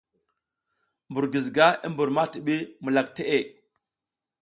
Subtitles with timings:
[1.09, 3.23] Mbur giziga i mbur ma tiɓi mukak te.